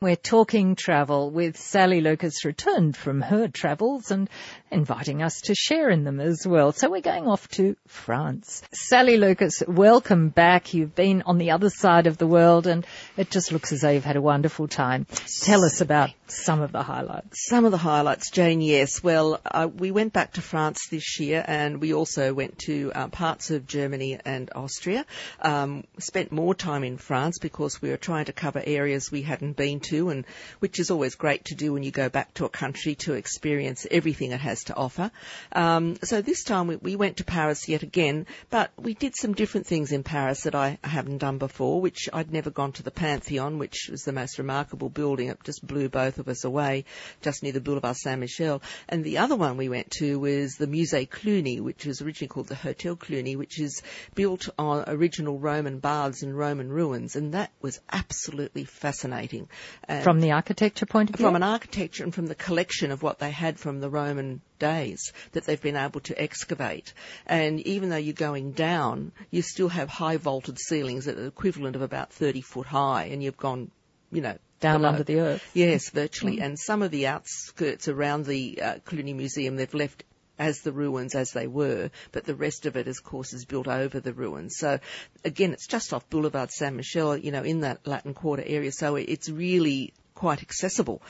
[0.00, 4.30] We're talking travel with Sally Lucas returned from her travels and
[4.70, 6.70] inviting us to share in them as well.
[6.70, 8.62] So we're going off to France.
[8.70, 10.72] Sally Lucas, welcome back.
[10.72, 13.90] You've been on the other side of the world and it just looks as though
[13.90, 15.04] you've had a wonderful time.
[15.42, 17.48] Tell us about some of the highlights.
[17.48, 19.02] Some of the highlights, Jane, yes.
[19.02, 23.08] Well, uh, we went back to France this year and we also went to uh,
[23.08, 25.04] parts of Germany and Austria.
[25.40, 29.56] Um, spent more time in France because we were trying to cover areas we hadn't
[29.56, 30.24] been to and
[30.58, 33.86] which is always great to do when you go back to a country to experience
[33.90, 35.10] everything it has to offer.
[35.52, 39.34] Um, so this time we, we went to Paris yet again, but we did some
[39.34, 42.90] different things in Paris that I haven't done before, which I'd never gone to the
[42.90, 45.28] Pantheon, which was the most remarkable building.
[45.28, 46.84] It just blew both of us away,
[47.22, 48.62] just near the Boulevard Saint-Michel.
[48.88, 52.48] And the other one we went to was the Musée Cluny, which was originally called
[52.48, 53.82] the Hotel Cluny, which is
[54.14, 59.48] built on original Roman baths and Roman ruins, and that was absolutely fascinating.
[59.84, 61.26] And from the architecture point of view?
[61.26, 65.12] From an architecture and from the collection of what they had from the Roman days
[65.32, 66.92] that they've been able to excavate.
[67.26, 71.76] And even though you're going down, you still have high vaulted ceilings that are equivalent
[71.76, 73.70] of about 30 foot high, and you've gone,
[74.10, 74.90] you know, down below.
[74.90, 75.50] under the earth.
[75.54, 76.38] Yes, virtually.
[76.38, 76.42] Mm.
[76.42, 80.04] And some of the outskirts around the uh, Cluny Museum, they've left
[80.38, 83.68] as the ruins as they were, but the rest of it, of course, is built
[83.68, 84.56] over the ruins.
[84.56, 84.78] So
[85.24, 88.72] again, it's just off Boulevard Saint Michel, you know, in that Latin Quarter area.
[88.72, 91.00] So it's really quite accessible.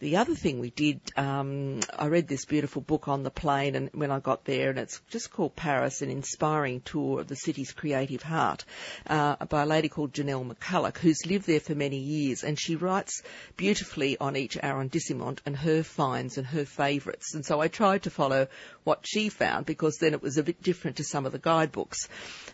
[0.00, 3.90] The other thing we did, um, I read this beautiful book on the plane and
[3.94, 7.70] when I got there, and it's just called Paris, an inspiring tour of the city's
[7.70, 8.64] creative heart,
[9.06, 12.74] uh, by a lady called Janelle McCulloch, who's lived there for many years, and she
[12.74, 13.22] writes
[13.56, 17.34] beautifully on each arrondissement and her finds and her favourites.
[17.36, 18.48] And so I tried to follow
[18.82, 22.08] what she found because then it was a bit different to some of the guidebooks.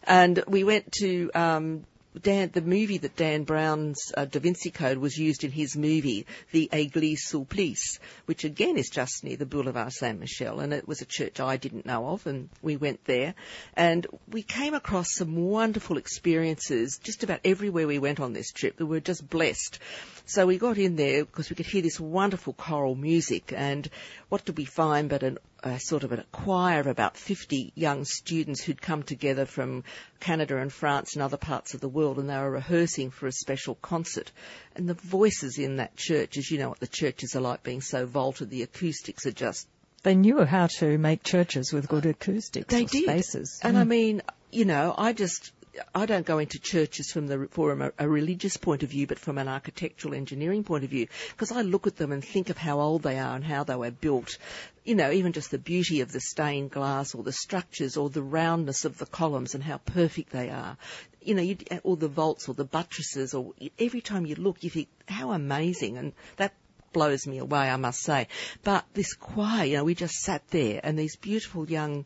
[0.05, 1.87] And we went to um,
[2.21, 6.27] Dan, the movie that Dan Brown's uh, Da Vinci Code was used in his movie,
[6.51, 11.01] The Église Sulpice, which again is just near the Boulevard Saint Michel, and it was
[11.01, 13.35] a church I didn't know of, and we went there,
[13.75, 18.78] and we came across some wonderful experiences just about everywhere we went on this trip.
[18.78, 19.78] We were just blessed.
[20.27, 23.89] So we got in there because we could hear this wonderful choral music, and
[24.28, 28.05] what did we find but an, a sort of a choir of about 50 young
[28.05, 29.84] students who'd come together from
[30.21, 33.33] Canada and France and other parts of the world, and they were rehearsing for a
[33.33, 34.33] special concert.
[34.75, 37.81] And the voices in that church, as you know what the churches are like being
[37.81, 39.69] so vaulted, the acoustics are just
[40.03, 43.05] they knew how to make churches with good acoustics they did.
[43.05, 43.61] spaces.
[43.62, 43.81] And mm.
[43.81, 45.53] I mean, you know, I just
[45.94, 49.19] I don't go into churches from the from a, a, religious point of view, but
[49.19, 52.59] from an architectural engineering point of view, because I look at them and think of
[52.59, 54.37] how old they are and how they were built.
[54.84, 58.22] You know, even just the beauty of the stained glass, or the structures, or the
[58.22, 60.77] roundness of the columns, and how perfect they are.
[61.22, 64.89] You know, or the vaults, or the buttresses, or every time you look, you think
[65.06, 66.53] how amazing, and that
[66.93, 68.28] blows me away, I must say.
[68.62, 72.04] But this choir, you know, we just sat there, and these beautiful young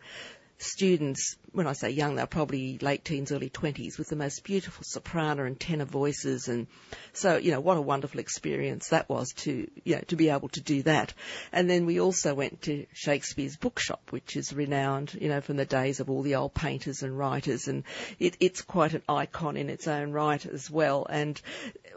[0.59, 4.85] students, when I say young, they're probably late teens, early 20s, with the most beautiful
[4.85, 6.49] soprano and tenor voices.
[6.49, 6.67] And
[7.15, 10.51] so, you know, what a wonderful experience that was to, you know, to be able
[10.51, 11.15] to do that.
[11.53, 15.65] And then we also went to Shakespeare's bookshop, which is renowned, you know, from the
[15.65, 17.69] days of all the old painters and writers.
[17.69, 17.85] And
[18.19, 21.07] it, it's quite an icon in its own right as well.
[21.09, 21.41] And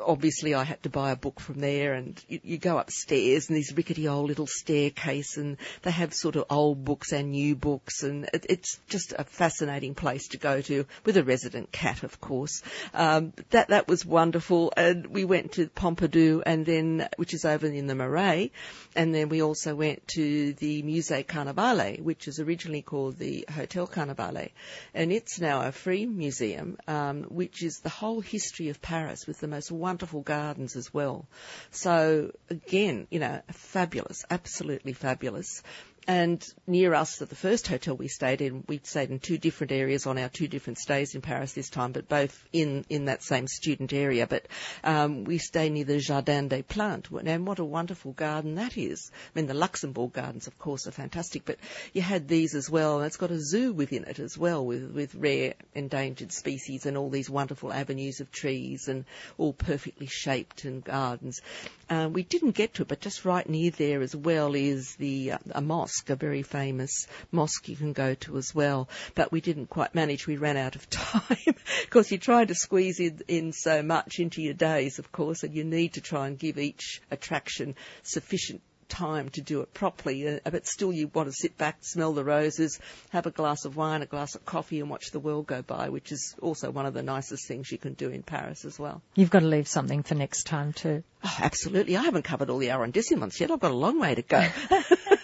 [0.02, 3.58] obviously I had to buy a book from there and you, you go upstairs and
[3.58, 8.04] these rickety old little staircase and they have sort of old books and new books
[8.04, 9.49] and it, it's just a fascinating
[9.96, 12.62] place to go to with a resident cat, of course.
[12.94, 17.68] Um, that that was wonderful, and we went to Pompidou, and then which is over
[17.68, 18.52] in the Marais,
[18.96, 23.88] and then we also went to the Musée Carnavalet, which is originally called the Hotel
[23.88, 24.52] Carnavalet,
[24.94, 29.40] and it's now a free museum, um, which is the whole history of Paris with
[29.40, 31.28] the most wonderful gardens as well.
[31.72, 35.64] So again, you know, fabulous, absolutely fabulous.
[36.10, 39.72] And near us, at the first hotel we stayed in, we stayed in two different
[39.72, 43.22] areas on our two different stays in Paris this time, but both in, in that
[43.22, 44.26] same student area.
[44.26, 44.48] But
[44.84, 49.12] um, we stayed near the Jardin des Plantes, and what a wonderful garden that is.
[49.14, 51.60] I mean, the Luxembourg gardens, of course, are fantastic, but
[51.94, 54.92] you had these as well, and it's got a zoo within it as well, with,
[54.92, 59.06] with rare endangered species and all these wonderful avenues of trees and
[59.38, 61.40] all perfectly shaped and gardens.
[61.88, 65.34] Uh, we didn't get to it, but just right near there as well is the
[65.34, 68.88] uh, a mosque mosque, a very famous mosque you can go to as well.
[69.16, 70.28] But we didn't quite manage.
[70.28, 74.42] We ran out of time because you try to squeeze in, in so much into
[74.42, 79.30] your days, of course, and you need to try and give each attraction sufficient time
[79.30, 82.80] to do it properly, uh, but still you want to sit back, smell the roses,
[83.12, 85.90] have a glass of wine, a glass of coffee, and watch the world go by,
[85.90, 89.02] which is also one of the nicest things you can do in Paris as well.
[89.16, 91.04] You've got to leave something for next time too.
[91.24, 91.96] Oh, absolutely.
[91.96, 93.52] I haven't covered all the arrondissements yet.
[93.52, 94.46] I've got a long way to go.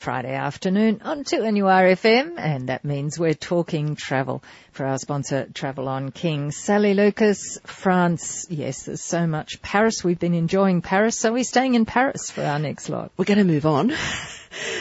[0.00, 4.42] Friday afternoon on 2NURFM, and that means we're talking travel
[4.72, 6.52] for our sponsor, Travel on King.
[6.52, 8.46] Sally Lucas, France.
[8.48, 9.60] Yes, there's so much.
[9.60, 13.12] Paris, we've been enjoying Paris, so we're staying in Paris for our next lot.
[13.18, 13.92] We're going to move on.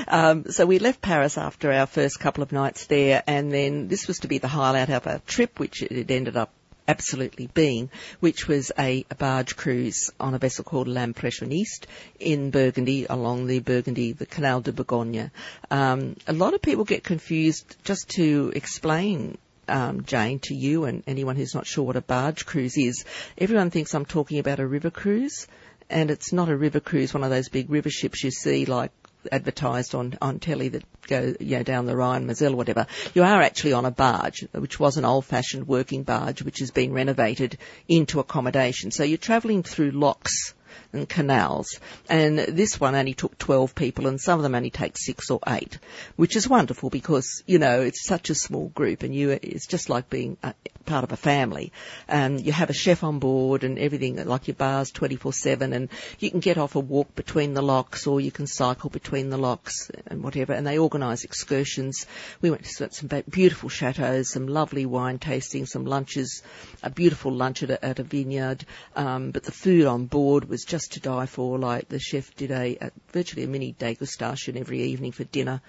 [0.08, 4.08] Um, so we left Paris after our first couple of nights there, and then this
[4.08, 6.52] was to be the highlight of our trip, which it ended up
[6.90, 7.90] absolutely being,
[8.20, 11.86] which was a, a barge cruise on a vessel called L'Impressionniste
[12.20, 15.30] in Burgundy along the Burgundy, the Canal de Bourgogne.
[15.70, 19.38] Um, a lot of people get confused just to explain
[19.68, 23.06] um, Jane, to you and anyone who's not sure what a barge cruise is.
[23.38, 25.46] Everyone thinks I'm talking about a river cruise,
[25.92, 28.92] and it's not a river cruise, one of those big river ships you see like
[29.32, 32.88] advertised on, on telly that go you know, down the Rhine, Moselle, whatever.
[33.14, 36.94] You are actually on a barge, which was an old-fashioned working barge, which has been
[36.94, 37.58] renovated
[37.88, 38.92] into accommodation.
[38.92, 40.54] So you're travelling through locks
[40.94, 41.80] and canals.
[42.10, 45.40] And this one only took 12 people and some of them only take six or
[45.48, 45.80] eight,
[46.16, 49.90] which is wonderful because, you know, it's such a small group and you, it's just
[49.90, 50.54] like being a,
[50.86, 51.72] part of a family.
[52.08, 56.32] Um, you have a chef on board and everything, like your bars 24-7 and you
[56.32, 59.92] can get off a walk between the locks or you can cycle between the locks
[60.08, 60.54] and whatever.
[60.54, 62.08] And they organise excursions.
[62.42, 66.42] We went to some beautiful chateaus, some lovely wine tasting, some lunches,
[66.82, 68.66] a beautiful lunch at a, at a vineyard.
[68.96, 71.60] Um, but the food on board was just to die for.
[71.60, 75.62] Like the chef did a, a virtually a mini degustation every evening for dinner,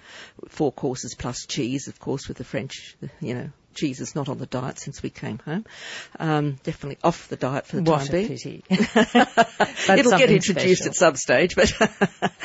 [0.47, 3.49] four courses plus cheese, of course, with the French, you know,
[3.81, 5.65] is not on the diet since we came home.
[6.19, 8.27] Um, definitely off the diet for the what time being.
[8.27, 8.63] pity.
[8.69, 10.87] It'll get introduced special.
[10.87, 11.73] at some stage, but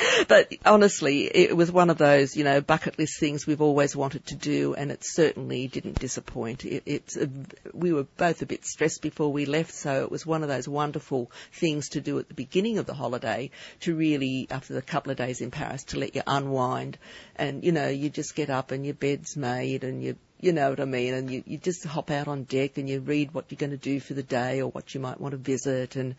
[0.29, 4.27] but honestly, it was one of those you know bucket list things we've always wanted
[4.27, 6.65] to do, and it certainly didn't disappoint.
[6.65, 7.29] It, it's a,
[7.73, 10.69] we were both a bit stressed before we left, so it was one of those
[10.69, 13.51] wonderful things to do at the beginning of the holiday
[13.81, 16.99] to really, after the couple of days in Paris, to let you unwind,
[17.37, 20.71] and you know you just get up and your bed's made and you you know
[20.71, 21.15] what I mean?
[21.15, 23.77] And you, you just hop out on deck and you read what you're going to
[23.77, 26.15] do for the day or what you might want to visit and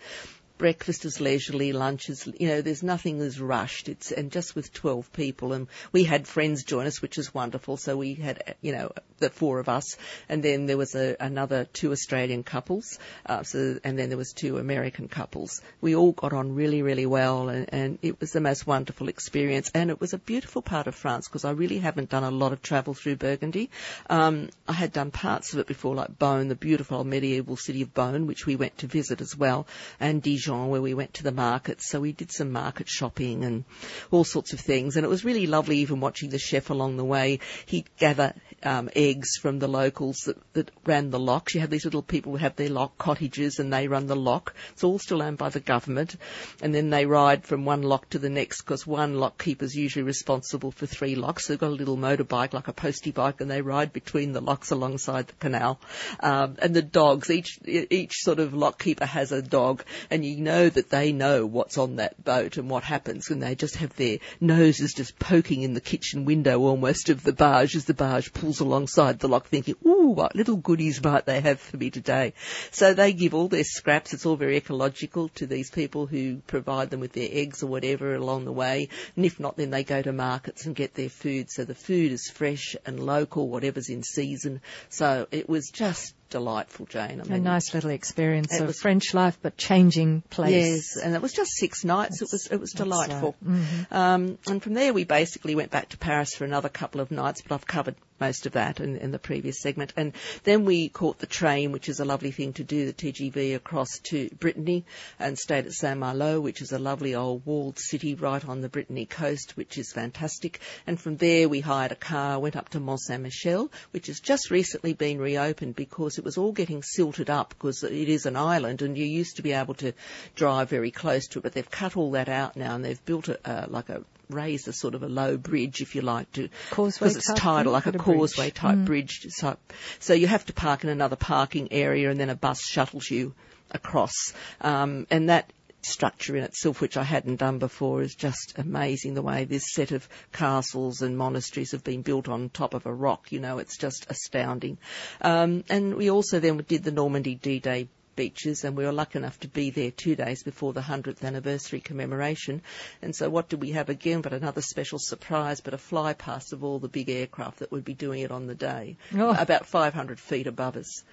[0.57, 3.89] breakfast is leisurely, lunch is, you know, there's nothing that's rushed.
[3.89, 7.77] It's, and just with 12 people and we had friends join us, which is wonderful.
[7.77, 9.97] So we had, you know, the four of us
[10.29, 14.33] and then there was a, another two Australian couples, uh, so, and then there was
[14.33, 15.61] two American couples.
[15.81, 19.71] We all got on really, really well and, and it was the most wonderful experience
[19.73, 22.53] and it was a beautiful part of France because I really haven't done a lot
[22.53, 23.69] of travel through Burgundy.
[24.09, 27.93] Um, I had done parts of it before like Beaune, the beautiful medieval city of
[27.93, 29.67] Beaune, which we went to visit as well,
[29.99, 31.89] and Dijon where we went to the markets.
[31.89, 33.65] So we did some market shopping and
[34.11, 34.95] all sorts of things.
[34.95, 37.39] And it was really lovely even watching the chef along the way.
[37.65, 38.33] He'd gather
[38.63, 41.53] um, eggs from the locals that, that ran the locks.
[41.53, 44.55] You have these little people who have their lock cottages and they run the lock.
[44.73, 46.15] It's all still owned by the government.
[46.61, 50.03] And then they ride from one lock to the next because one lock keeper's usually
[50.03, 51.45] responsible for three locks.
[51.45, 54.41] So they've got a little motorbike like a postie bike and they ride between the
[54.41, 55.79] locks alongside the canal.
[56.19, 60.36] Um, and the dogs, each, each sort of lock keeper has a dog and you
[60.37, 63.95] know that they know what's on that boat and what happens and they just have
[63.95, 68.33] their noses just poking in the kitchen window almost of the barge as the barge
[68.33, 72.33] pulls alongside the lock thinking, ooh, what little goodies might they have for me today?
[72.71, 74.13] So they give all their scraps.
[74.13, 78.15] It's all very ecological to these people who provide them with their eggs or whatever
[78.15, 78.89] along the way.
[79.15, 81.49] And if not, then they go to markets and get their food.
[81.49, 84.61] So the food is fresh and local, whatever's in season.
[84.89, 87.21] So it was just delightful, Jane.
[87.21, 90.51] I A mean, nice little experience of French life, but changing place.
[90.51, 92.21] Yes, and it was just six nights.
[92.21, 93.35] it was it was That's, delightful.
[93.45, 93.91] mhm.
[93.91, 97.41] Um, and from there, we basically went back to Paris for another couple of nights,
[97.41, 99.93] but I've covered most of that in, in the previous segment.
[99.95, 103.55] And then we caught the train, which is a lovely thing to do, the TGV
[103.55, 104.85] across to Brittany,
[105.19, 108.69] and stayed at Saint Malo, which is a lovely old walled city right on the
[108.69, 110.59] Brittany coast, which is fantastic.
[110.85, 114.19] And from there, we hired a car, went up to Mont Saint Michel, which has
[114.19, 118.35] just recently been reopened because it was all getting silted up because it is an
[118.35, 119.93] island, and you used to be able to
[120.35, 123.27] drive very close to it, but they've cut all that out now, and they've built
[123.29, 126.49] a, uh, like a raised a sort of a low bridge, if you like, to
[126.71, 128.17] Causeway because it's tidal, like a Not a bridge.
[128.17, 128.85] causeway type Mm.
[128.85, 129.25] bridge.
[129.29, 129.57] So,
[129.99, 133.33] so you have to park in another parking area, and then a bus shuttles you
[133.71, 139.13] across, um, and that structure in itself, which I hadn't done before, is just amazing.
[139.13, 142.93] The way this set of castles and monasteries have been built on top of a
[142.93, 144.77] rock, you know, it's just astounding.
[145.21, 149.39] Um, and we also then did the Normandy D-Day beaches, and we were lucky enough
[149.39, 152.61] to be there two days before the 100th anniversary commemoration.
[153.01, 156.51] And so, what did we have again but another special surprise, but a fly past
[156.51, 159.29] of all the big aircraft that would be doing it on the day, Oh.
[159.29, 161.03] about 500 feet above us.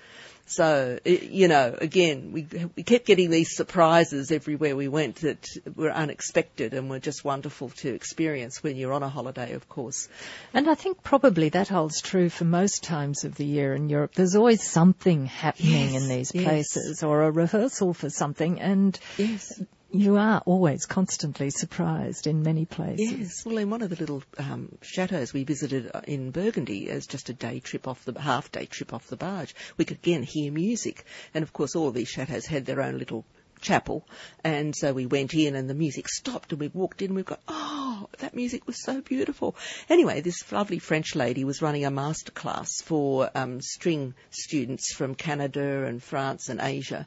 [0.46, 2.46] So, you know, again, we,
[2.76, 7.70] we kept getting these surprises everywhere we went that were unexpected and were just wonderful
[7.70, 10.08] to experience when you're on a holiday, of course.
[10.52, 14.14] And I think probably that holds true for most times of the year in Europe.
[14.14, 16.44] There's always something happening Yes, in these yes.
[16.44, 19.62] places or a rehearsal for something and Yes.
[19.94, 23.12] You are always constantly surprised in many places.
[23.12, 27.06] Yes, well, in one of the little um, chateaus we visited uh, in Burgundy as
[27.06, 30.24] just a day trip off the half day trip off the barge, we could again
[30.24, 33.24] hear music, and of course all of these chateaus had their own little
[33.60, 34.04] chapel,
[34.42, 37.24] and so we went in and the music stopped and we walked in and we've
[37.24, 37.83] got oh
[38.18, 39.56] that music was so beautiful.
[39.88, 45.14] Anyway, this lovely French lady was running a master class for um, string students from
[45.14, 47.06] Canada and France and Asia,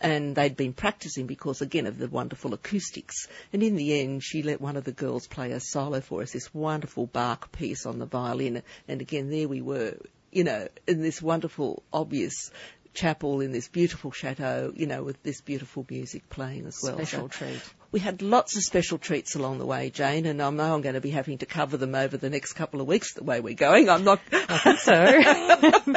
[0.00, 3.28] and they'd been practicing because again of the wonderful acoustics.
[3.52, 6.32] And in the end, she let one of the girls play a solo for us,
[6.32, 9.96] this wonderful Bach piece on the violin, and again there we were,
[10.30, 12.50] you know, in this wonderful obvious
[12.94, 16.94] chapel in this beautiful chateau, you know, with this beautiful music playing as well.
[16.94, 17.62] Special So treat.
[17.90, 20.94] We had lots of special treats along the way, Jane, and I know I'm going
[20.94, 23.54] to be having to cover them over the next couple of weeks the way we're
[23.54, 23.88] going.
[23.88, 24.20] I'm not.
[24.78, 24.94] So,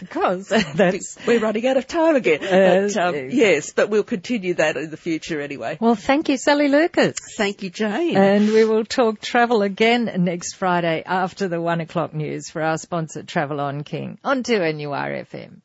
[0.00, 2.42] because that's we're running out of time again.
[2.42, 5.78] Uh, but, um, yes, but we'll continue that in the future anyway.
[5.80, 5.94] well.
[5.94, 7.16] Thank you, Sally Lucas.
[7.36, 8.16] Thank you, Jane.
[8.16, 12.78] And we will talk travel again next Friday after the one o'clock news for our
[12.78, 15.60] sponsor Travel on King on 2NURFM.